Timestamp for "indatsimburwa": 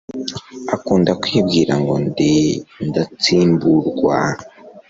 2.83-4.17